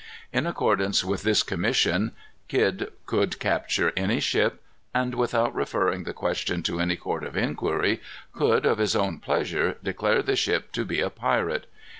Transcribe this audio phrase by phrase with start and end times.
[0.33, 2.13] In accordance with this commission,
[2.47, 4.63] Kidd could capture any ship,
[4.95, 8.01] and, without referring the question to any court of inquiry,
[8.33, 11.67] could, of his own pleasure, declare the ship to be a pirate.